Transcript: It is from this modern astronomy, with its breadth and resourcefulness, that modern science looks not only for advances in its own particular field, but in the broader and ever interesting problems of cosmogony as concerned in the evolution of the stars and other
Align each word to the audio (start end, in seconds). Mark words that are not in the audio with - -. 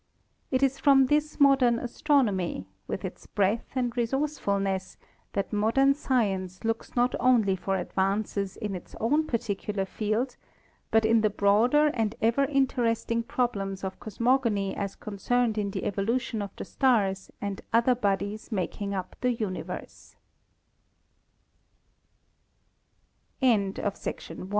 It 0.49 0.63
is 0.63 0.79
from 0.79 1.05
this 1.05 1.39
modern 1.39 1.77
astronomy, 1.77 2.65
with 2.87 3.05
its 3.05 3.27
breadth 3.27 3.67
and 3.75 3.95
resourcefulness, 3.95 4.97
that 5.33 5.53
modern 5.53 5.93
science 5.93 6.63
looks 6.63 6.95
not 6.95 7.13
only 7.19 7.55
for 7.55 7.77
advances 7.77 8.57
in 8.57 8.73
its 8.73 8.95
own 8.99 9.27
particular 9.27 9.85
field, 9.85 10.37
but 10.89 11.05
in 11.05 11.21
the 11.21 11.29
broader 11.29 11.91
and 11.93 12.15
ever 12.19 12.45
interesting 12.45 13.21
problems 13.21 13.83
of 13.83 13.99
cosmogony 13.99 14.75
as 14.75 14.95
concerned 14.95 15.55
in 15.59 15.69
the 15.69 15.83
evolution 15.83 16.41
of 16.41 16.49
the 16.55 16.65
stars 16.65 17.29
and 17.39 17.61
other 17.71 17.93